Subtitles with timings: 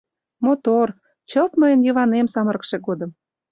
[0.45, 0.87] —Мотор,
[1.29, 3.11] чылт мыйын Йыванем самырыкше годым.